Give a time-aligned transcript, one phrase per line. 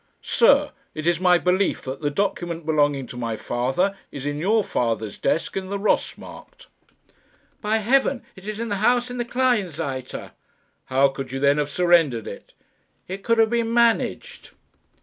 [0.23, 4.63] Sir, it is my belief that the document belonging to my father is in your
[4.63, 6.65] father's desk in the Ross Markt."
[7.61, 10.31] "By heaven, it is in the house in the Kleinseite."
[10.85, 12.53] "How could you then have surrendered it?"
[13.07, 14.49] "It could have been managed."